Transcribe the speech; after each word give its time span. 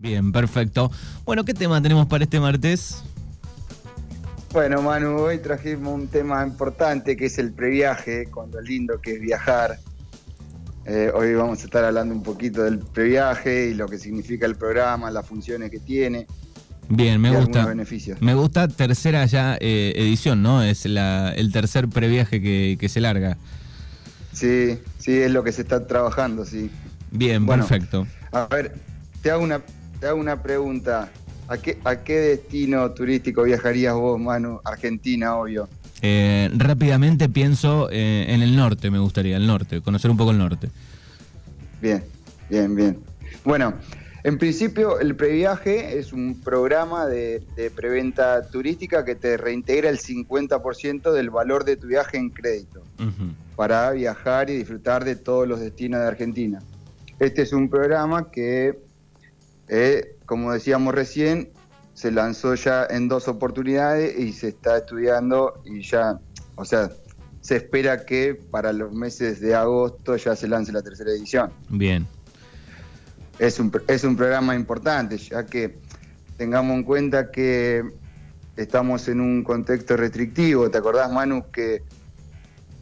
Bien, 0.00 0.32
perfecto. 0.32 0.90
Bueno, 1.24 1.44
¿qué 1.44 1.52
tema 1.54 1.80
tenemos 1.82 2.06
para 2.06 2.24
este 2.24 2.40
martes? 2.40 3.02
Bueno, 4.52 4.82
Manu, 4.82 5.16
hoy 5.18 5.38
trajimos 5.38 5.94
un 5.94 6.08
tema 6.08 6.44
importante 6.44 7.16
que 7.16 7.26
es 7.26 7.38
el 7.38 7.52
previaje, 7.52 8.26
cuando 8.26 8.60
lindo 8.60 9.00
que 9.00 9.12
es 9.14 9.20
viajar. 9.20 9.78
Eh, 10.86 11.12
hoy 11.14 11.34
vamos 11.34 11.60
a 11.60 11.64
estar 11.66 11.84
hablando 11.84 12.14
un 12.14 12.22
poquito 12.22 12.62
del 12.64 12.78
previaje 12.78 13.68
y 13.68 13.74
lo 13.74 13.86
que 13.86 13.98
significa 13.98 14.46
el 14.46 14.56
programa, 14.56 15.10
las 15.10 15.26
funciones 15.26 15.70
que 15.70 15.78
tiene. 15.78 16.26
Bien, 16.88 17.20
me 17.20 17.30
gusta. 17.36 17.66
beneficios. 17.66 18.20
Me 18.20 18.34
gusta 18.34 18.66
tercera 18.66 19.24
ya 19.26 19.56
eh, 19.60 19.92
edición, 19.94 20.42
¿no? 20.42 20.62
Es 20.62 20.86
la, 20.86 21.30
el 21.32 21.52
tercer 21.52 21.88
previaje 21.88 22.40
que, 22.40 22.76
que 22.80 22.88
se 22.88 23.00
larga. 23.00 23.36
Sí, 24.32 24.78
sí, 24.98 25.12
es 25.18 25.30
lo 25.30 25.44
que 25.44 25.52
se 25.52 25.62
está 25.62 25.86
trabajando, 25.86 26.44
sí. 26.44 26.70
Bien, 27.12 27.44
Bueno. 27.46 27.66
perfecto. 27.68 28.06
A 28.32 28.46
ver, 28.46 28.74
te 29.22 29.30
hago 29.30 29.44
una, 29.44 29.60
te 30.00 30.06
hago 30.06 30.18
una 30.18 30.42
pregunta. 30.42 31.12
¿A 31.46 31.58
qué, 31.58 31.78
¿A 31.84 31.96
qué 31.96 32.16
destino 32.16 32.90
turístico 32.92 33.42
viajarías 33.42 33.94
vos, 33.94 34.20
Manu? 34.20 34.60
Argentina, 34.64 35.36
obvio. 35.36 35.68
Eh, 36.00 36.48
rápidamente 36.54 37.28
pienso 37.28 37.88
eh, 37.90 38.26
en 38.28 38.40
el 38.42 38.56
norte, 38.56 38.90
me 38.90 38.98
gustaría, 38.98 39.36
el 39.36 39.46
norte, 39.46 39.80
conocer 39.80 40.10
un 40.10 40.16
poco 40.16 40.30
el 40.30 40.38
norte. 40.38 40.70
Bien, 41.82 42.02
bien, 42.48 42.74
bien. 42.74 42.98
Bueno, 43.44 43.74
en 44.22 44.38
principio 44.38 45.00
el 45.00 45.16
previaje 45.16 45.98
es 45.98 46.12
un 46.12 46.40
programa 46.40 47.06
de, 47.06 47.42
de 47.56 47.70
preventa 47.70 48.48
turística 48.48 49.04
que 49.04 49.14
te 49.14 49.36
reintegra 49.36 49.90
el 49.90 49.98
50% 49.98 51.12
del 51.12 51.30
valor 51.30 51.64
de 51.64 51.76
tu 51.76 51.86
viaje 51.86 52.16
en 52.16 52.30
crédito 52.30 52.82
para 53.56 53.90
viajar 53.90 54.50
y 54.50 54.56
disfrutar 54.56 55.04
de 55.04 55.16
todos 55.16 55.48
los 55.48 55.60
destinos 55.60 56.00
de 56.00 56.06
Argentina. 56.06 56.60
Este 57.18 57.42
es 57.42 57.52
un 57.52 57.68
programa 57.68 58.30
que, 58.30 58.78
eh, 59.70 60.16
como 60.26 60.52
decíamos 60.52 60.94
recién, 60.94 61.52
se 61.94 62.10
lanzó 62.10 62.56
ya 62.56 62.86
en 62.90 63.06
dos 63.06 63.28
oportunidades 63.28 64.18
y 64.18 64.32
se 64.32 64.48
está 64.48 64.78
estudiando 64.78 65.62
y 65.64 65.82
ya, 65.82 66.18
o 66.56 66.64
sea, 66.64 66.90
se 67.40 67.56
espera 67.56 68.04
que 68.04 68.34
para 68.34 68.72
los 68.72 68.92
meses 68.92 69.40
de 69.40 69.54
agosto 69.54 70.16
ya 70.16 70.34
se 70.34 70.48
lance 70.48 70.72
la 70.72 70.82
tercera 70.82 71.10
edición 71.12 71.52
Bien. 71.68 72.06
es 73.38 73.60
un, 73.60 73.72
es 73.86 74.02
un 74.02 74.16
programa 74.16 74.56
importante, 74.56 75.16
ya 75.18 75.46
que 75.46 75.78
tengamos 76.36 76.74
en 76.76 76.82
cuenta 76.82 77.30
que 77.30 77.84
estamos 78.56 79.06
en 79.08 79.20
un 79.20 79.44
contexto 79.44 79.96
restrictivo. 79.96 80.68
¿Te 80.70 80.78
acordás, 80.78 81.12
Manu, 81.12 81.44
que 81.52 81.82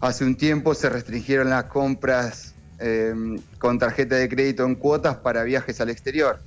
hace 0.00 0.24
un 0.24 0.36
tiempo 0.36 0.74
se 0.74 0.88
restringieron 0.88 1.50
las 1.50 1.64
compras 1.64 2.54
eh, 2.78 3.14
con 3.58 3.78
tarjeta 3.78 4.16
de 4.16 4.28
crédito 4.28 4.64
en 4.64 4.74
cuotas 4.74 5.16
para 5.16 5.42
viajes 5.42 5.80
al 5.82 5.90
exterior? 5.90 6.40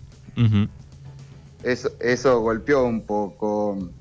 Eso 1.64 2.42
golpeó 2.42 2.84
un 2.86 3.06
poco 3.06 3.92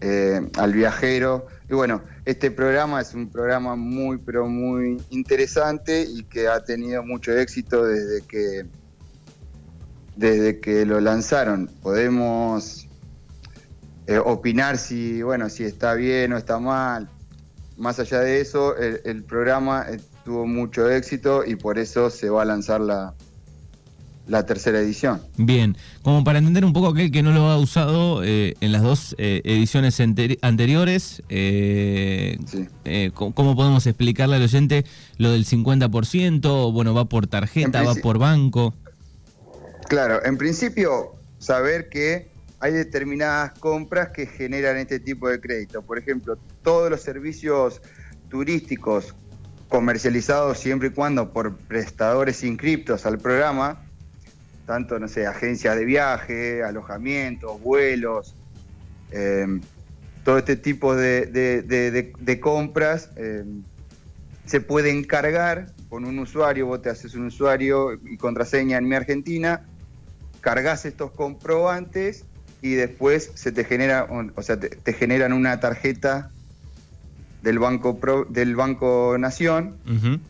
eh, 0.00 0.40
al 0.56 0.72
viajero. 0.72 1.46
Y 1.68 1.74
bueno, 1.74 2.02
este 2.24 2.50
programa 2.50 3.00
es 3.00 3.14
un 3.14 3.28
programa 3.28 3.76
muy, 3.76 4.18
pero 4.18 4.46
muy 4.48 5.00
interesante 5.10 6.06
y 6.08 6.24
que 6.24 6.48
ha 6.48 6.64
tenido 6.64 7.02
mucho 7.02 7.36
éxito 7.36 7.84
desde 7.84 8.22
que, 8.26 8.66
desde 10.16 10.58
que 10.60 10.86
lo 10.86 11.00
lanzaron. 11.00 11.70
Podemos 11.82 12.88
eh, 14.06 14.18
opinar 14.18 14.78
si, 14.78 15.22
bueno, 15.22 15.48
si 15.48 15.64
está 15.64 15.94
bien 15.94 16.32
o 16.32 16.38
está 16.38 16.58
mal. 16.58 17.08
Más 17.76 18.00
allá 18.00 18.20
de 18.20 18.40
eso, 18.40 18.76
el, 18.76 19.00
el 19.04 19.22
programa 19.22 19.86
eh, 19.88 20.00
tuvo 20.24 20.46
mucho 20.46 20.90
éxito 20.90 21.44
y 21.44 21.56
por 21.56 21.78
eso 21.78 22.10
se 22.10 22.30
va 22.30 22.42
a 22.42 22.44
lanzar 22.46 22.80
la, 22.80 23.14
la 24.30 24.46
tercera 24.46 24.78
edición. 24.78 25.20
Bien, 25.36 25.76
como 26.02 26.22
para 26.22 26.38
entender 26.38 26.64
un 26.64 26.72
poco 26.72 26.88
aquel 26.88 27.10
que 27.10 27.20
no 27.22 27.32
lo 27.32 27.50
ha 27.50 27.58
usado 27.58 28.22
eh, 28.22 28.54
en 28.60 28.70
las 28.70 28.82
dos 28.82 29.16
eh, 29.18 29.40
ediciones 29.44 29.98
anteri- 29.98 30.38
anteriores, 30.40 31.20
eh, 31.28 32.38
Sí. 32.46 32.68
eh, 32.84 33.10
¿cómo, 33.12 33.56
podemos 33.56 33.86
explicarle 33.88 34.36
al 34.36 34.42
oyente 34.42 34.84
lo 35.18 35.32
del 35.32 35.44
50%? 35.44 36.72
Bueno, 36.72 36.94
va 36.94 37.06
por 37.06 37.26
tarjeta, 37.26 37.82
va 37.82 37.94
por 37.96 38.18
banco. 38.18 38.72
Claro, 39.88 40.24
en 40.24 40.38
principio, 40.38 41.16
saber 41.38 41.88
que 41.88 42.30
hay 42.60 42.72
determinadas 42.72 43.58
compras 43.58 44.10
que 44.14 44.26
generan 44.26 44.76
este 44.76 45.00
tipo 45.00 45.28
de 45.28 45.40
crédito. 45.40 45.82
Por 45.82 45.98
ejemplo, 45.98 46.38
todos 46.62 46.88
los 46.88 47.00
servicios 47.00 47.82
turísticos 48.28 49.14
comercializados 49.68 50.58
siempre 50.58 50.88
y 50.88 50.90
cuando 50.92 51.32
por 51.32 51.56
prestadores 51.56 52.44
inscriptos 52.44 53.06
al 53.06 53.18
programa, 53.18 53.82
tanto, 54.70 55.00
no 55.00 55.08
sé, 55.08 55.26
agencias 55.26 55.74
de 55.74 55.84
viaje, 55.84 56.62
alojamientos, 56.62 57.60
vuelos, 57.60 58.36
eh, 59.10 59.44
todo 60.22 60.38
este 60.38 60.54
tipo 60.54 60.94
de, 60.94 61.26
de- 61.26 61.62
de- 61.62 61.90
de- 61.90 62.12
de 62.16 62.40
compras 62.40 63.10
eh, 63.16 63.42
se 64.44 64.60
pueden 64.60 65.02
cargar 65.02 65.74
con 65.88 66.04
un 66.04 66.20
usuario, 66.20 66.66
vos 66.66 66.80
te 66.82 66.88
haces 66.88 67.16
un 67.16 67.26
usuario 67.26 67.94
y 67.94 68.16
contraseña 68.16 68.78
en 68.78 68.86
mi 68.88 68.94
Argentina, 68.94 69.68
cargas 70.38 70.84
estos 70.84 71.10
comprobantes 71.14 72.26
y 72.60 72.74
después 72.74 73.32
se 73.34 73.50
te 73.50 73.64
genera, 73.64 74.06
o 74.36 74.42
sea, 74.42 74.56
te, 74.60 74.68
te 74.68 74.92
generan 74.92 75.32
una 75.32 75.58
tarjeta 75.58 76.30
del 77.40 77.58
Banco 77.58 77.98
Pro- 77.98 78.26
del 78.30 78.54
Banco 78.54 79.16
Nación, 79.18 79.80
Ujú. 79.84 80.20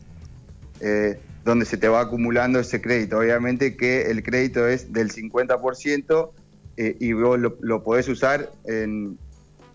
eh, 0.81 1.30
donde 1.45 1.65
se 1.65 1.77
te 1.77 1.89
va 1.89 2.01
acumulando 2.01 2.59
ese 2.59 2.81
crédito. 2.81 3.19
Obviamente 3.19 3.77
que 3.77 4.03
el 4.11 4.23
crédito 4.23 4.69
es 4.69 4.93
del 4.93 5.11
50% 5.11 6.31
eh, 6.77 6.97
y 6.99 7.13
vos 7.13 7.39
lo, 7.39 7.83
podés 7.83 8.09
usar 8.09 8.51
en, 8.65 9.19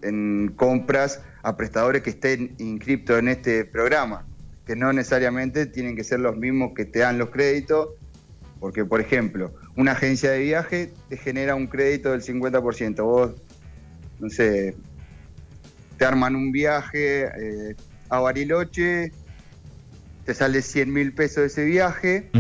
en 0.01 0.53
compras 0.55 1.21
a 1.43 1.57
prestadores 1.57 2.01
que 2.01 2.11
estén 2.11 2.55
inscriptos 2.57 3.19
en 3.19 3.27
este 3.27 3.65
programa, 3.65 4.25
que 4.65 4.75
no 4.75 4.91
necesariamente 4.93 5.65
tienen 5.65 5.95
que 5.95 6.03
ser 6.03 6.19
los 6.19 6.37
mismos 6.37 6.73
que 6.75 6.85
te 6.85 6.99
dan 6.99 7.17
los 7.17 7.29
créditos, 7.29 7.89
porque 8.59 8.85
por 8.85 9.01
ejemplo, 9.01 9.53
una 9.75 9.91
agencia 9.91 10.31
de 10.31 10.39
viaje 10.39 10.93
te 11.09 11.17
genera 11.17 11.55
un 11.55 11.67
crédito 11.67 12.11
del 12.11 12.21
50%. 12.21 13.03
Vos, 13.03 13.31
no 14.19 14.29
sé, 14.29 14.75
te 15.97 16.05
arman 16.05 16.35
un 16.35 16.51
viaje 16.51 17.25
eh, 17.25 17.75
a 18.09 18.19
Bariloche, 18.19 19.11
te 20.25 20.33
sale 20.33 20.61
100 20.61 20.91
mil 20.91 21.13
pesos 21.13 21.45
ese 21.45 21.63
viaje, 21.65 22.31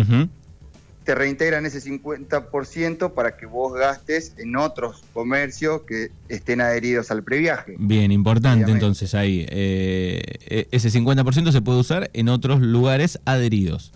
te 1.03 1.13
reintegran 1.13 1.67
ese 1.67 1.79
50% 1.81 3.13
para 3.13 3.37
que 3.37 3.45
vos 3.45 3.73
gastes 3.73 4.33
en 4.37 4.55
otros 4.55 5.03
comercios 5.13 5.83
que 5.87 6.09
estén 6.27 6.61
adheridos 6.61 7.11
al 7.11 7.23
previaje. 7.23 7.75
Bien, 7.77 8.11
importante 8.11 8.63
Obviamente. 8.63 8.85
entonces 8.85 9.13
ahí. 9.13 9.45
eh, 9.49 10.21
e- 10.47 10.67
ese 10.71 10.89
50% 10.89 11.51
se 11.51 11.61
puede 11.61 11.79
usar 11.79 12.09
en 12.13 12.27
otros 12.29 12.59
lugares 12.59 13.19
adheridos. 13.25 13.91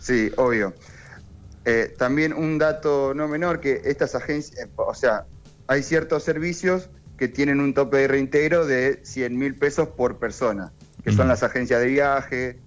Sí, 0.00 0.30
obvio. 0.36 0.72
Eh, 1.64 1.92
también 1.98 2.32
un 2.32 2.58
dato 2.58 3.12
no 3.14 3.26
menor 3.26 3.58
que 3.58 3.80
estas 3.84 4.14
agencias, 4.14 4.66
eh, 4.66 4.70
o 4.76 4.94
sea, 4.94 5.24
hay 5.66 5.82
ciertos 5.82 6.22
servicios 6.22 6.90
que 7.16 7.26
tienen 7.26 7.58
un 7.60 7.74
tope 7.74 7.96
de 7.96 8.08
reintegro 8.08 8.66
de 8.66 9.00
100 9.02 9.36
mil 9.36 9.54
pesos 9.56 9.88
por 9.88 10.18
persona, 10.18 10.72
que 11.02 11.10
son 11.12 11.26
las 11.26 11.42
agencias 11.42 11.80
de 11.80 11.86
viaje, 11.86 12.58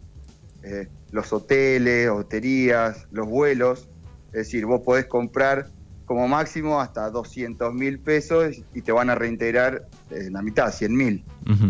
eh, 0.63 0.87
los 1.11 1.31
hoteles, 1.33 2.09
hoterías, 2.09 3.07
los 3.11 3.27
vuelos. 3.27 3.87
Es 4.27 4.33
decir, 4.45 4.65
vos 4.65 4.81
podés 4.83 5.05
comprar 5.05 5.69
como 6.05 6.27
máximo 6.27 6.79
hasta 6.79 7.09
200 7.09 7.73
mil 7.73 7.99
pesos 7.99 8.57
y 8.73 8.81
te 8.81 8.91
van 8.91 9.09
a 9.09 9.15
reintegrar 9.15 9.87
eh, 10.09 10.29
la 10.31 10.41
mitad, 10.41 10.71
100 10.71 10.95
mil. 10.95 11.25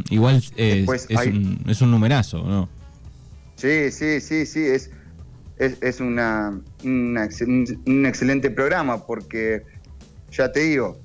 Igual 0.09 0.43
eh, 0.55 0.85
es, 0.93 1.07
hay- 1.17 1.29
un, 1.29 1.63
es 1.67 1.81
un 1.81 1.91
numerazo, 1.91 2.43
¿no? 2.43 2.69
Sí, 3.55 3.91
sí, 3.91 4.19
sí, 4.21 4.45
sí, 4.45 4.59
es, 4.63 4.91
es, 5.57 5.77
es 5.81 5.99
una, 5.99 6.59
una 6.83 7.25
ex- 7.25 7.41
un, 7.41 7.65
un 7.87 8.05
excelente 8.05 8.51
programa 8.51 9.05
porque, 9.07 9.63
ya 10.31 10.51
te 10.51 10.59
digo, 10.61 10.99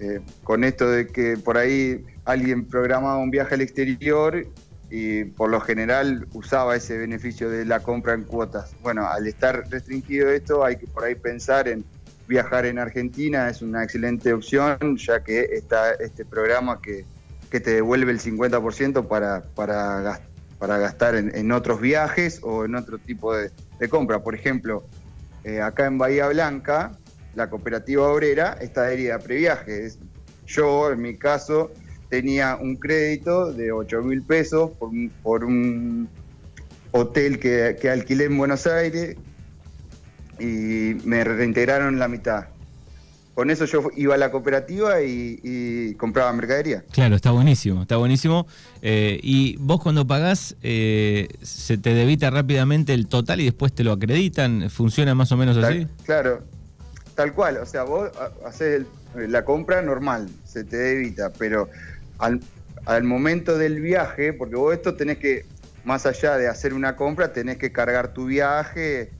eh, 0.00 0.20
con 0.42 0.64
esto 0.64 0.90
de 0.90 1.06
que 1.06 1.36
por 1.36 1.56
ahí 1.56 2.02
alguien 2.24 2.64
programaba 2.64 3.18
un 3.18 3.30
viaje 3.30 3.54
al 3.54 3.60
exterior 3.60 4.44
y 4.90 5.24
por 5.24 5.50
lo 5.50 5.60
general 5.60 6.26
usaba 6.32 6.76
ese 6.76 6.98
beneficio 6.98 7.48
de 7.48 7.64
la 7.64 7.80
compra 7.80 8.14
en 8.14 8.24
cuotas. 8.24 8.74
Bueno, 8.80 9.06
al 9.06 9.26
estar 9.26 9.68
restringido 9.70 10.30
esto 10.30 10.64
hay 10.64 10.76
que 10.76 10.86
por 10.86 11.04
ahí 11.04 11.14
pensar 11.14 11.68
en 11.68 11.84
viajar 12.26 12.66
en 12.66 12.78
Argentina, 12.78 13.48
es 13.48 13.62
una 13.62 13.82
excelente 13.82 14.32
opción 14.32 14.78
ya 14.96 15.22
que 15.22 15.40
está 15.52 15.92
este 15.92 16.24
programa 16.24 16.80
que, 16.80 17.04
que 17.50 17.60
te 17.60 17.74
devuelve 17.74 18.12
el 18.12 18.20
50% 18.20 19.08
para, 19.08 19.42
para 19.54 20.20
para 20.60 20.76
gastar 20.76 21.14
en, 21.14 21.52
otros 21.52 21.80
viajes 21.80 22.40
o 22.42 22.66
en 22.66 22.74
otro 22.74 22.98
tipo 22.98 23.34
de, 23.34 23.50
compra. 23.88 24.22
Por 24.22 24.34
ejemplo, 24.34 24.84
eh, 25.42 25.62
acá 25.62 25.86
en 25.86 25.96
Bahía 25.96 26.28
Blanca, 26.28 26.98
la 27.34 27.48
cooperativa 27.48 28.06
obrera 28.06 28.58
está 28.60 28.82
adherida 28.82 29.14
a 29.14 29.18
previaje. 29.20 29.86
Es- 29.86 29.98
Yo, 30.46 30.90
en 30.90 31.00
mi 31.00 31.16
caso, 31.16 31.70
tenía 32.10 32.56
un 32.56 32.76
crédito 32.76 33.52
de 33.52 33.72
8 33.72 34.02
mil 34.02 34.22
pesos 34.22 34.70
por 34.78 34.90
un, 34.90 35.10
por 35.22 35.44
un 35.44 36.08
hotel 36.90 37.38
que, 37.38 37.78
que 37.80 37.88
alquilé 37.88 38.24
en 38.24 38.36
Buenos 38.36 38.66
Aires. 38.66 39.16
y 40.38 40.96
me 41.04 41.24
reintegraron 41.24 41.98
la 41.98 42.08
mitad. 42.08 42.48
Con 43.34 43.48
eso 43.48 43.64
yo 43.64 43.90
iba 43.96 44.16
a 44.16 44.18
la 44.18 44.30
cooperativa 44.30 45.00
y, 45.02 45.94
compraba 45.94 46.32
mercadería. 46.32 46.84
Claro, 46.90 47.16
está 47.16 47.30
buenísimo, 47.30 47.82
está 47.82 47.96
buenísimo. 47.96 48.46
Eh, 48.82 49.18
y 49.22 49.56
vos 49.56 49.80
cuando 49.80 50.06
pagás, 50.06 50.56
eh, 50.62 51.28
se 51.40 51.78
te 51.78 51.94
debita 51.94 52.28
rápidamente 52.30 52.92
el 52.92 53.06
total 53.06 53.40
y 53.40 53.44
después 53.44 53.72
te 53.72 53.84
lo 53.84 53.92
acreditan. 53.92 54.68
¿Funciona 54.68 55.14
más 55.14 55.30
o 55.32 55.36
menos 55.36 55.56
así? 55.56 55.86
Claro, 56.04 56.42
tal 57.14 57.32
cual. 57.32 57.58
O 57.58 57.66
sea, 57.66 57.84
vos 57.84 58.10
haces 58.44 58.84
la 59.14 59.44
compra 59.44 59.80
normal, 59.80 60.28
se 60.44 60.64
te 60.64 60.76
debita, 60.76 61.32
pero 61.38 61.68
al, 62.20 62.40
al 62.86 63.04
momento 63.04 63.58
del 63.58 63.80
viaje, 63.80 64.32
porque 64.32 64.56
vos 64.56 64.74
esto 64.74 64.94
tenés 64.94 65.18
que, 65.18 65.44
más 65.84 66.06
allá 66.06 66.36
de 66.36 66.48
hacer 66.48 66.74
una 66.74 66.96
compra, 66.96 67.32
tenés 67.32 67.58
que 67.58 67.72
cargar 67.72 68.12
tu 68.12 68.26
viaje, 68.26 69.12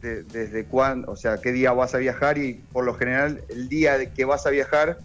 desde 0.00 0.64
cuándo, 0.64 1.10
o 1.10 1.16
sea, 1.16 1.38
qué 1.38 1.52
día 1.52 1.72
vas 1.72 1.94
a 1.94 1.98
viajar 1.98 2.38
y 2.38 2.54
por 2.72 2.84
lo 2.84 2.94
general 2.94 3.42
el 3.48 3.68
día 3.68 4.12
que 4.12 4.24
vas 4.24 4.46
a 4.46 4.50
viajar 4.50 4.98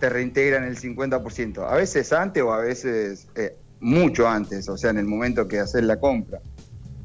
te 0.00 0.08
reintegran 0.08 0.64
el 0.64 0.76
50%. 0.76 1.64
A 1.68 1.76
veces 1.76 2.12
antes 2.12 2.42
o 2.42 2.52
a 2.52 2.58
veces 2.58 3.28
eh, 3.36 3.54
mucho 3.80 4.28
antes, 4.28 4.68
o 4.68 4.76
sea, 4.76 4.90
en 4.90 4.98
el 4.98 5.06
momento 5.06 5.46
que 5.46 5.60
haces 5.60 5.84
la 5.84 6.00
compra. 6.00 6.40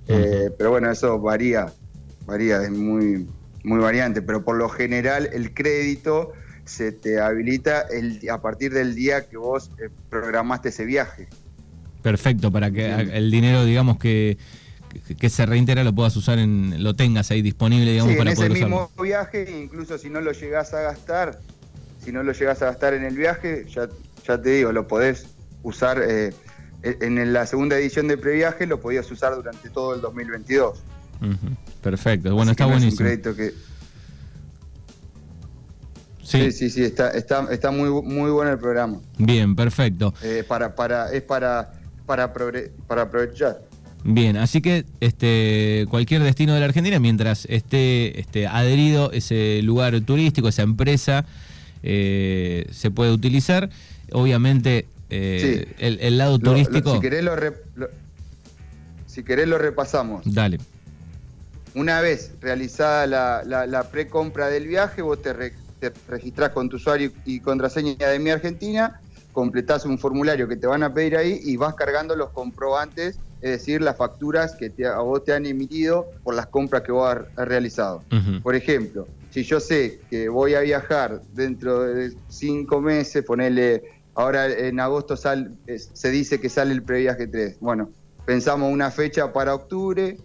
Eh, 0.08 0.50
pero 0.58 0.72
bueno, 0.72 0.90
eso 0.90 1.20
varía, 1.20 1.72
varía, 2.26 2.64
es 2.64 2.72
muy, 2.72 3.28
muy 3.64 3.80
variante, 3.80 4.22
pero 4.22 4.44
por 4.44 4.56
lo 4.56 4.70
general 4.70 5.30
el 5.32 5.54
crédito 5.54 6.34
se 6.68 6.92
te 6.92 7.20
habilita 7.20 7.82
el, 7.82 8.20
a 8.30 8.42
partir 8.42 8.74
del 8.74 8.96
día 8.96 9.28
que 9.28 9.38
vos 9.38 9.72
eh, 9.80 9.90
programaste 10.10 10.70
ese 10.70 10.86
viaje. 10.86 11.28
Perfecto, 12.02 12.52
para 12.52 12.72
que 12.72 12.86
el 12.90 13.32
dinero, 13.32 13.66
digamos 13.66 13.98
que 13.98 14.38
que 15.20 15.30
se 15.30 15.46
reintegra 15.46 15.84
lo 15.84 15.94
puedas 15.94 16.16
usar 16.16 16.40
en, 16.40 16.84
lo 16.84 16.96
tengas 16.96 17.30
ahí 17.32 17.42
disponible, 17.42 17.92
digamos, 17.92 18.16
para 18.16 18.32
en 18.32 18.38
ese 18.38 18.50
mismo 18.50 18.90
viaje, 19.02 19.60
incluso 19.62 19.98
si 19.98 20.10
no 20.10 20.22
lo 20.22 20.32
llegás 20.32 20.74
a 20.74 20.82
gastar, 20.82 21.40
si 22.04 22.12
no 22.12 22.24
lo 22.24 22.32
llegás 22.32 22.62
a 22.62 22.68
gastar 22.68 22.94
en 22.94 23.04
el 23.04 23.16
viaje, 23.16 23.66
ya, 23.70 23.90
ya 24.26 24.42
te 24.42 24.50
digo, 24.50 24.72
lo 24.72 24.88
podés 24.88 25.28
usar 25.64 26.02
eh, 26.08 26.34
en 26.84 27.34
la 27.34 27.46
segunda 27.46 27.78
edición 27.78 28.08
de 28.08 28.18
previaje, 28.18 28.66
lo 28.66 28.80
podías 28.80 29.10
usar 29.12 29.36
durante 29.36 29.70
todo 29.70 29.96
el 29.96 30.02
2022. 30.02 30.80
Perfecto, 31.82 32.34
bueno, 32.34 32.52
está 32.52 32.66
buenísimo. 32.66 33.10
Sí. 36.28 36.52
sí, 36.52 36.70
sí, 36.70 36.84
está, 36.84 37.12
está, 37.12 37.48
está 37.52 37.72
muy, 37.72 37.90
muy 37.90 38.30
bueno 38.32 38.52
el 38.52 38.60
programa. 38.60 39.00
Bien, 39.18 39.56
perfecto. 39.56 40.14
Eh, 40.22 40.44
para, 40.46 40.76
para, 40.76 41.10
es 41.14 41.22
para, 41.22 41.72
para, 42.06 42.34
para 42.86 43.02
aprovechar. 43.04 43.62
Bien, 44.04 44.36
así 44.36 44.62
que 44.62 44.84
este, 45.00 45.86
cualquier 45.90 46.24
destino 46.24 46.54
de 46.54 46.60
la 46.60 46.66
Argentina, 46.66 47.00
mientras 47.00 47.46
esté 47.46 48.20
este, 48.20 48.46
adherido 48.46 49.14
ese 49.14 49.62
lugar 49.64 50.02
turístico, 50.02 50.50
esa 50.50 50.64
empresa, 50.64 51.24
eh, 51.82 52.68
se 52.72 52.92
puede 52.92 53.14
utilizar. 53.14 53.70
Obviamente, 54.12 54.86
eh, 55.10 55.76
el, 55.80 56.18
lado 56.18 56.40
turístico. 56.40 56.96
si, 56.96 57.00
querés 57.00 57.24
lo 57.24 57.38
si 59.06 59.24
querés 59.24 59.48
lo 59.48 59.58
repasamos. 59.58 60.24
Dale. 60.26 60.58
Una 61.74 62.02
vez 62.02 62.34
realizada 62.42 63.08
la, 63.08 63.44
la, 63.46 63.66
la 63.66 63.90
precompra 63.92 64.50
del 64.50 64.68
viaje, 64.68 65.02
vos 65.02 65.22
te, 65.22 65.32
te 65.80 65.94
registrás 66.08 66.52
con 66.52 66.70
tu 66.70 66.78
usuario 66.78 67.12
y 67.26 67.40
contraseña 67.40 68.08
de 68.08 68.20
Mi 68.20 68.30
Argentina, 68.30 69.00
completás 69.32 69.86
un 69.86 69.98
formulario 69.98 70.48
que 70.48 70.56
te 70.56 70.68
van 70.68 70.84
a 70.84 70.94
pedir 70.94 71.18
ahí 71.18 71.40
y 71.44 71.58
vas 71.58 71.76
cargando 71.76 72.16
los 72.16 72.30
comprobantes 72.32 73.20
es 73.42 73.52
decir, 73.52 73.82
las 73.82 73.96
facturas 73.98 74.56
que 74.56 74.86
a 74.86 75.00
vos 75.00 75.24
te 75.24 75.34
han 75.34 75.46
emitido 75.46 76.08
por 76.24 76.34
las 76.34 76.48
compras 76.48 76.82
que 76.82 76.92
vos 76.92 77.16
has, 77.36 77.48
realizado. 77.48 78.04
Por 78.42 78.56
ejemplo, 78.56 79.08
si 79.30 79.44
yo 79.44 79.60
sé 79.60 80.00
que 80.10 80.28
voy 80.28 80.56
a 80.56 80.62
viajar 80.62 81.22
dentro 81.34 81.82
de 81.82 82.14
cinco 82.30 82.82
meses, 82.82 83.24
ponele, 83.24 83.84
ahora 84.16 84.48
en 84.48 84.80
agosto 84.80 85.16
sal, 85.16 85.56
se 85.68 86.10
dice 86.10 86.40
que 86.40 86.50
sale 86.50 86.74
el 86.74 86.82
previaje 86.82 87.28
3. 87.28 87.58
Bueno, 87.60 87.92
pensamos 88.26 88.72
una 88.72 88.90
fecha 88.90 89.32
para 89.32 89.54
octubre, 89.54 90.18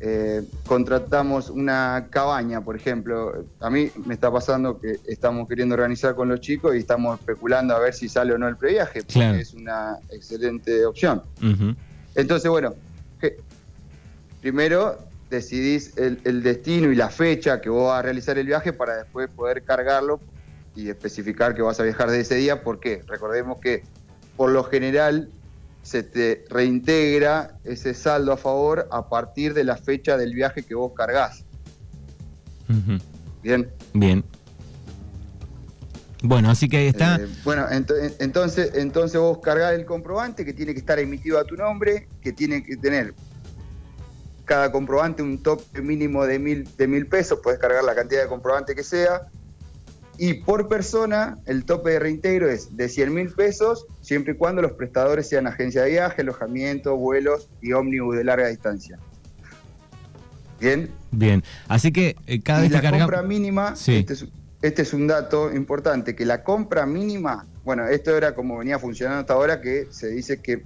eh, 0.00 0.42
contratamos 0.66 1.48
una 1.48 2.08
cabaña, 2.10 2.60
por 2.60 2.76
ejemplo. 2.76 3.44
A 3.60 3.70
mí 3.70 3.90
me 4.04 4.14
está 4.14 4.30
pasando 4.30 4.78
que 4.78 4.98
estamos 5.06 5.48
queriendo 5.48 5.74
organizar 5.74 6.14
con 6.14 6.28
los 6.28 6.40
chicos 6.40 6.74
y 6.74 6.78
estamos 6.78 7.18
especulando 7.18 7.74
a 7.74 7.78
ver 7.78 7.94
si 7.94 8.08
sale 8.08 8.32
o 8.34 8.38
no 8.38 8.46
el 8.46 8.56
previaje, 8.56 9.02
porque 9.02 9.40
es 9.40 9.54
una 9.54 9.98
excelente 10.10 10.84
opción. 10.84 11.22
Entonces, 12.14 12.50
bueno, 12.50 12.74
primero 14.40 14.98
decidís 15.30 15.96
el, 15.96 16.42
destino 16.42 16.92
y 16.92 16.94
la 16.94 17.10
fecha 17.10 17.60
que 17.60 17.68
vos 17.68 17.88
vas 17.88 17.98
a 18.00 18.02
realizar 18.02 18.38
el 18.38 18.46
viaje 18.46 18.72
para 18.72 18.96
después 18.96 19.28
poder 19.30 19.62
cargarlo 19.62 20.20
y 20.74 20.88
especificar 20.88 21.54
que 21.54 21.62
vas 21.62 21.80
a 21.80 21.82
viajar 21.82 22.10
de 22.10 22.20
ese 22.20 22.36
día. 22.36 22.62
¿Por 22.62 22.80
qué? 22.80 23.02
Recordemos 23.06 23.58
que 23.60 23.82
por 24.36 24.50
lo 24.50 24.62
general 24.64 25.30
se 25.86 26.02
te 26.02 26.44
reintegra 26.50 27.58
ese 27.62 27.94
saldo 27.94 28.32
a 28.32 28.36
favor 28.36 28.88
a 28.90 29.08
partir 29.08 29.54
de 29.54 29.62
la 29.62 29.76
fecha 29.76 30.16
del 30.16 30.34
viaje 30.34 30.64
que 30.64 30.74
vos 30.74 30.92
cargás. 30.96 31.44
Bien. 33.40 33.70
Bien. 33.94 34.24
Bueno, 36.24 36.50
así 36.50 36.68
que 36.68 36.78
ahí 36.78 36.86
está. 36.88 37.14
Eh, 37.16 37.28
bueno, 37.44 37.66
entonces, 37.70 38.72
entonces 38.74 39.20
vos 39.20 39.38
cargás 39.38 39.74
el 39.74 39.84
comprobante 39.84 40.44
que 40.44 40.52
tiene 40.52 40.72
que 40.72 40.80
estar 40.80 40.98
emitido 40.98 41.38
a 41.38 41.44
tu 41.44 41.54
nombre, 41.54 42.08
que 42.20 42.32
tiene 42.32 42.64
que 42.64 42.76
tener 42.76 43.14
cada 44.44 44.72
comprobante 44.72 45.22
un 45.22 45.40
tope 45.40 45.80
mínimo 45.82 46.26
de 46.26 46.40
mil, 46.40 46.68
de 46.76 46.88
mil 46.88 47.06
pesos, 47.06 47.38
puedes 47.40 47.60
cargar 47.60 47.84
la 47.84 47.94
cantidad 47.94 48.22
de 48.22 48.28
comprobante 48.28 48.74
que 48.74 48.82
sea. 48.82 49.28
Y 50.18 50.34
por 50.34 50.68
persona, 50.68 51.38
el 51.46 51.64
tope 51.64 51.90
de 51.90 51.98
reintegro 51.98 52.48
es 52.48 52.76
de 52.76 52.88
100 52.88 53.14
mil 53.14 53.30
pesos, 53.30 53.86
siempre 54.00 54.34
y 54.34 54.36
cuando 54.36 54.62
los 54.62 54.72
prestadores 54.72 55.28
sean 55.28 55.46
agencia 55.46 55.82
de 55.82 55.90
viaje, 55.90 56.22
alojamiento, 56.22 56.96
vuelos 56.96 57.48
y 57.60 57.72
ómnibus 57.72 58.16
de 58.16 58.24
larga 58.24 58.48
distancia. 58.48 58.98
¿Bien? 60.58 60.90
Bien. 61.10 61.44
Así 61.68 61.92
que 61.92 62.16
eh, 62.26 62.40
cada 62.40 62.62
vez 62.62 62.70
la 62.70 62.90
compra 62.90 63.22
mínima, 63.22 63.74
este 63.86 64.14
este 64.62 64.82
es 64.82 64.94
un 64.94 65.06
dato 65.06 65.54
importante, 65.54 66.16
que 66.16 66.24
la 66.24 66.42
compra 66.42 66.86
mínima, 66.86 67.46
bueno, 67.64 67.86
esto 67.86 68.16
era 68.16 68.34
como 68.34 68.58
venía 68.58 68.78
funcionando 68.78 69.20
hasta 69.20 69.34
ahora, 69.34 69.60
que 69.60 69.86
se 69.90 70.08
dice 70.08 70.40
que 70.40 70.62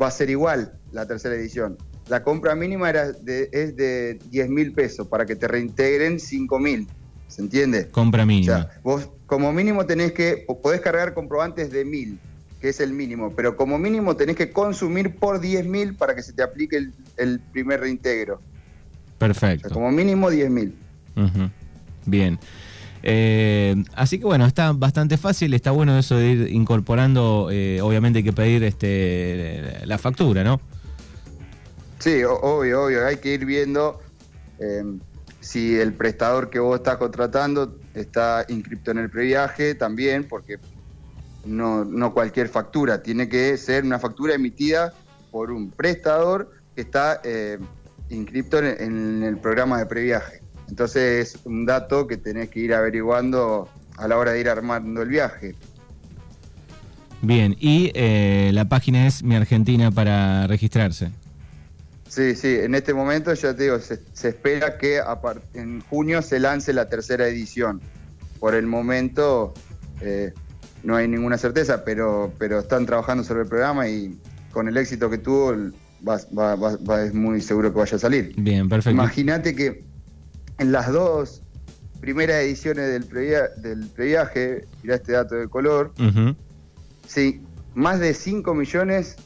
va 0.00 0.06
a 0.06 0.10
ser 0.10 0.30
igual 0.30 0.72
la 0.92 1.06
tercera 1.06 1.34
edición. 1.34 1.76
La 2.08 2.22
compra 2.22 2.54
mínima 2.54 2.88
era 2.88 3.12
de, 3.12 3.48
es 3.52 3.76
de 3.76 4.18
10 4.30 4.48
mil 4.48 4.72
pesos 4.72 5.08
para 5.08 5.26
que 5.26 5.36
te 5.36 5.46
reintegren 5.48 6.20
5 6.20 6.58
mil. 6.58 6.88
¿Se 7.28 7.42
entiende? 7.42 7.88
Compra 7.88 8.26
mínima. 8.26 8.54
O 8.54 8.56
sea, 8.56 8.80
vos 8.82 9.08
como 9.26 9.52
mínimo 9.52 9.84
tenés 9.86 10.12
que, 10.12 10.46
podés 10.62 10.80
cargar 10.80 11.14
comprobantes 11.14 11.70
de 11.70 11.84
mil, 11.84 12.18
que 12.60 12.70
es 12.70 12.80
el 12.80 12.92
mínimo, 12.92 13.32
pero 13.36 13.56
como 13.56 13.78
mínimo 13.78 14.16
tenés 14.16 14.36
que 14.36 14.50
consumir 14.50 15.16
por 15.16 15.38
10 15.38 15.66
mil 15.66 15.94
para 15.94 16.14
que 16.14 16.22
se 16.22 16.32
te 16.32 16.42
aplique 16.42 16.88
el, 17.16 17.40
primer 17.52 17.80
reintegro. 17.80 18.40
Perfecto. 19.18 19.68
como 19.70 19.90
mínimo 19.90 20.30
10 20.30 20.50
mil. 20.50 20.74
Bien. 22.06 22.38
Eh, 23.02 23.76
así 23.94 24.18
que 24.18 24.24
bueno, 24.24 24.46
está 24.46 24.72
bastante 24.72 25.18
fácil, 25.18 25.54
está 25.54 25.70
bueno 25.70 25.96
eso 25.98 26.16
de 26.16 26.30
ir 26.30 26.48
incorporando, 26.48 27.48
eh, 27.52 27.80
obviamente 27.80 28.18
hay 28.18 28.24
que 28.24 28.32
pedir 28.32 28.64
este, 28.64 29.84
la 29.84 29.98
factura, 29.98 30.42
¿no? 30.42 30.60
Sí, 31.98 32.22
obvio, 32.24 32.84
obvio, 32.84 33.06
hay 33.06 33.18
que 33.18 33.34
ir 33.34 33.44
viendo 33.44 34.00
eh, 34.58 34.82
si 35.40 35.76
el 35.76 35.92
prestador 35.92 36.50
que 36.50 36.58
vos 36.58 36.76
estás 36.76 36.96
contratando 36.96 37.78
está 37.94 38.44
inscripto 38.48 38.90
en 38.90 38.98
el 38.98 39.10
previaje 39.10 39.74
también, 39.74 40.24
porque 40.24 40.58
no, 41.44 41.84
no 41.84 42.12
cualquier 42.12 42.48
factura, 42.48 43.02
tiene 43.02 43.28
que 43.28 43.56
ser 43.56 43.84
una 43.84 43.98
factura 43.98 44.34
emitida 44.34 44.92
por 45.30 45.50
un 45.50 45.70
prestador 45.70 46.50
que 46.74 46.82
está 46.82 47.20
inscripto 48.10 48.58
en 48.58 49.22
el 49.22 49.38
programa 49.38 49.78
de 49.78 49.86
previaje. 49.86 50.42
Entonces 50.68 51.34
es 51.34 51.46
un 51.46 51.64
dato 51.66 52.06
que 52.06 52.16
tenés 52.16 52.50
que 52.50 52.60
ir 52.60 52.74
averiguando 52.74 53.68
a 53.96 54.08
la 54.08 54.16
hora 54.18 54.32
de 54.32 54.40
ir 54.40 54.48
armando 54.48 55.02
el 55.02 55.08
viaje. 55.08 55.54
Bien, 57.20 57.56
y 57.58 57.90
eh, 57.94 58.50
la 58.54 58.68
página 58.68 59.06
es 59.06 59.24
Mi 59.24 59.34
Argentina 59.34 59.90
para 59.90 60.46
registrarse. 60.46 61.10
Sí, 62.08 62.34
sí, 62.34 62.56
en 62.60 62.74
este 62.74 62.94
momento 62.94 63.34
ya 63.34 63.54
te 63.54 63.64
digo, 63.64 63.78
se, 63.78 64.28
espera 64.28 64.78
que 64.78 65.00
en 65.54 65.80
junio 65.82 66.22
se 66.22 66.40
lance 66.40 66.72
la 66.72 66.88
tercera 66.88 67.28
edición. 67.28 67.80
Por 68.40 68.54
el 68.54 68.66
momento 68.66 69.52
eh, 70.00 70.32
no 70.82 70.96
hay 70.96 71.06
ninguna 71.06 71.36
certeza, 71.36 71.84
pero, 71.84 72.32
pero 72.38 72.60
están 72.60 72.86
trabajando 72.86 73.24
sobre 73.24 73.42
el 73.42 73.48
programa 73.48 73.88
y 73.88 74.18
con 74.52 74.68
el 74.68 74.76
éxito 74.76 75.10
que 75.10 75.18
tuvo 75.18 75.52
es 75.52 77.14
muy 77.14 77.40
seguro 77.42 77.72
que 77.72 77.78
vaya 77.78 77.96
a 77.96 78.00
salir. 78.00 78.34
Bien, 78.38 78.68
perfecto. 78.68 78.90
Imagínate 78.90 79.54
que 79.54 79.84
en 80.58 80.72
las 80.72 80.90
dos 80.90 81.42
primeras 82.00 82.42
ediciones 82.42 82.88
del, 82.88 83.08
del 83.60 83.86
previaje, 83.88 84.66
mirá 84.82 84.94
este 84.94 85.12
dato 85.12 85.34
de 85.34 85.48
color, 85.48 85.92
sí, 87.06 87.42
más 87.74 88.00
de 88.00 88.14
5 88.14 88.54
millones 88.54 89.16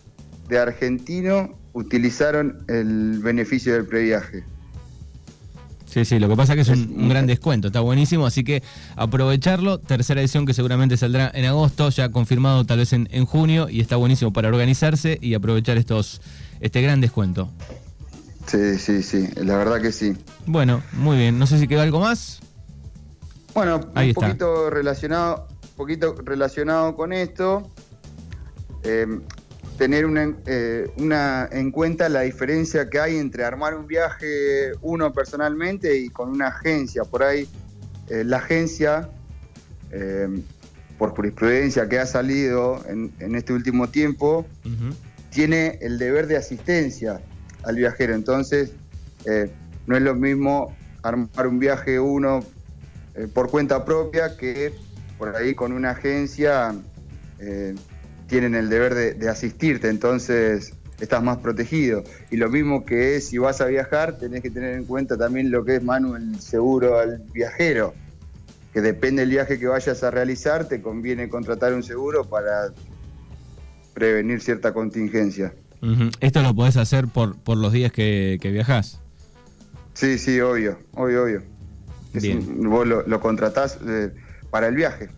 de 0.48 0.58
argentinos 0.58 1.50
utilizaron 1.72 2.64
el 2.68 3.18
beneficio 3.22 3.72
del 3.74 3.86
previaje. 3.86 4.44
Sí, 5.86 6.06
sí, 6.06 6.18
lo 6.18 6.26
que 6.28 6.36
pasa 6.36 6.54
es 6.54 6.56
que 6.56 6.72
es, 6.72 6.78
un, 6.78 6.90
un 6.94 7.02
un- 7.02 7.08
gran 7.10 7.26
descuento, 7.26 7.66
está 7.68 7.80
buenísimo, 7.80 8.24
así 8.24 8.44
que 8.44 8.62
aprovecharlo. 8.96 9.78
Tercera 9.78 10.22
edición 10.22 10.46
que 10.46 10.54
seguramente 10.54 10.96
saldrá 10.96 11.30
en 11.34 11.44
agosto, 11.44 11.90
ya 11.90 12.08
confirmado 12.08 12.64
tal 12.64 12.78
vez 12.78 12.94
en, 12.94 13.08
en 13.12 13.26
junio, 13.26 13.68
y 13.68 13.80
está 13.80 13.96
buenísimo 13.96 14.32
para 14.32 14.48
organizarse 14.48 15.18
y 15.20 15.34
aprovechar 15.34 15.76
estos 15.76 16.22
este 16.60 16.80
gran 16.80 17.00
descuento. 17.02 17.50
Sí, 18.46 18.78
sí, 18.78 19.02
sí, 19.02 19.28
la 19.36 19.56
verdad 19.58 19.80
que 19.82 19.92
sí. 19.92 20.14
Bueno, 20.46 20.82
muy 20.94 21.16
bien. 21.18 21.38
No 21.38 21.46
sé 21.46 21.58
si 21.58 21.68
quedó 21.68 21.82
algo 21.82 22.00
más. 22.00 22.40
Bueno, 23.54 23.80
Ahí 23.94 24.06
un 24.06 24.10
está. 24.10 24.26
poquito 24.28 24.70
relacionado, 24.70 25.46
poquito 25.76 26.14
relacionado 26.24 26.96
con 26.96 27.12
esto, 27.12 27.70
eh, 28.82 29.06
tener 29.78 30.06
una, 30.06 30.34
eh, 30.46 30.90
una 30.96 31.48
en 31.50 31.70
cuenta 31.70 32.08
la 32.08 32.20
diferencia 32.20 32.88
que 32.88 33.00
hay 33.00 33.16
entre 33.16 33.44
armar 33.44 33.74
un 33.74 33.86
viaje 33.86 34.72
uno 34.82 35.12
personalmente 35.12 35.96
y 35.98 36.08
con 36.08 36.30
una 36.30 36.48
agencia. 36.48 37.04
Por 37.04 37.22
ahí, 37.22 37.48
eh, 38.08 38.24
la 38.24 38.38
agencia, 38.38 39.08
eh, 39.90 40.28
por 40.98 41.10
jurisprudencia 41.10 41.88
que 41.88 41.98
ha 41.98 42.06
salido 42.06 42.84
en, 42.88 43.12
en 43.18 43.34
este 43.34 43.52
último 43.52 43.88
tiempo, 43.88 44.46
tiene 45.30 45.78
el 45.80 45.98
deber 45.98 46.26
de 46.26 46.36
asistencia 46.36 47.20
al 47.64 47.76
viajero. 47.76 48.14
Entonces, 48.14 48.72
no 49.86 49.96
es 49.96 50.02
lo 50.02 50.14
mismo 50.14 50.76
armar 51.02 51.46
un 51.48 51.58
viaje 51.58 51.98
uno 51.98 52.44
por 53.34 53.50
cuenta 53.50 53.84
propia 53.84 54.36
que 54.36 54.72
por 55.18 55.34
ahí 55.34 55.54
con 55.54 55.72
una 55.72 55.90
agencia 55.90 56.74
tienen 58.28 58.54
el 58.54 58.68
deber 58.68 58.94
de, 58.94 59.14
de 59.14 59.28
asistirte. 59.28 59.88
Entonces, 59.88 60.72
estás 61.00 61.22
más 61.22 61.38
protegido. 61.38 62.04
Y 62.30 62.36
lo 62.36 62.48
mismo 62.48 62.84
que 62.84 63.16
es 63.16 63.28
si 63.28 63.38
vas 63.38 63.60
a 63.60 63.66
viajar, 63.66 64.18
tenés 64.18 64.42
que 64.42 64.50
tener 64.50 64.76
en 64.76 64.84
cuenta 64.84 65.16
también 65.16 65.50
lo 65.50 65.64
que 65.64 65.76
es, 65.76 65.82
Manu, 65.82 66.14
el 66.16 66.40
seguro 66.40 66.98
al 66.98 67.18
viajero. 67.32 67.94
Que 68.72 68.80
depende 68.80 69.20
del 69.22 69.30
viaje 69.30 69.58
que 69.58 69.66
vayas 69.66 70.02
a 70.02 70.10
realizar, 70.10 70.66
te 70.66 70.80
conviene 70.80 71.28
contratar 71.28 71.74
un 71.74 71.82
seguro 71.82 72.24
para 72.24 72.72
prevenir 73.94 74.40
cierta 74.40 74.72
contingencia. 74.72 75.52
Esto 76.20 76.42
lo 76.42 76.54
podés 76.54 76.76
hacer 76.76 77.08
por, 77.08 77.36
por 77.36 77.58
los 77.58 77.72
días 77.72 77.92
que, 77.92 78.38
que 78.40 78.50
viajás. 78.50 78.98
Sí, 79.94 80.16
sí, 80.16 80.40
obvio, 80.40 80.78
obvio, 80.94 81.24
obvio. 81.24 81.42
Bien. 82.14 82.38
un- 82.38 82.70
vos 82.70 82.86
lo, 82.86 83.06
lo 83.06 83.20
contratás 83.20 83.78
eh, 83.86 84.10
para 84.50 84.68
el 84.68 84.74
viaje. 84.76 85.08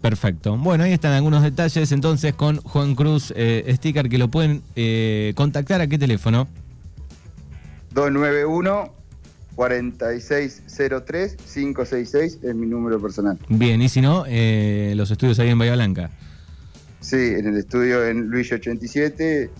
Perfecto. 0.00 0.56
Bueno, 0.56 0.84
ahí 0.84 0.92
están 0.92 1.12
algunos 1.12 1.42
detalles 1.42 1.90
entonces 1.92 2.34
con 2.34 2.58
Juan 2.58 2.94
Cruz 2.94 3.32
eh, 3.36 3.72
Sticker 3.76 4.08
que 4.08 4.18
lo 4.18 4.28
pueden 4.28 4.62
eh, 4.76 5.32
contactar 5.36 5.80
a 5.80 5.86
qué 5.86 5.98
teléfono. 5.98 6.46
291 7.94 8.92
4603 9.56 11.36
566 11.36 12.38
es 12.42 12.54
mi 12.54 12.66
número 12.66 13.00
personal. 13.00 13.38
Bien, 13.48 13.82
y 13.82 13.88
si 13.88 14.00
no, 14.00 14.24
eh, 14.26 14.92
los 14.96 15.10
estudios 15.10 15.38
ahí 15.38 15.48
en 15.48 15.58
Bahía 15.58 15.74
Blanca. 15.74 16.10
Sí, 17.00 17.16
en 17.16 17.46
el 17.48 17.56
estudio 17.56 18.06
en 18.06 18.28
Luis 18.28 18.52
87 18.52 19.50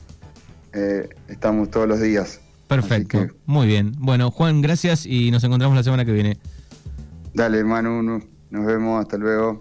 eh, 0.73 1.09
estamos 1.29 1.71
todos 1.71 1.89
los 1.89 2.01
días. 2.01 2.41
Perfecto. 2.69 3.27
Que- 3.27 3.33
Muy 3.47 3.67
bien. 3.67 3.93
Bueno, 3.99 4.31
Juan, 4.31 4.63
gracias 4.63 5.05
y 5.07 5.31
nos 5.33 5.43
encontramos 5.43 5.77
la 5.77 5.83
semana 5.83 6.05
que 6.05 6.13
viene. 6.13 6.37
Dale, 7.35 7.65
Manu, 7.65 8.03
nos 8.51 8.67
vemos, 8.67 9.01
hasta 9.01 9.17
luego. 9.17 9.59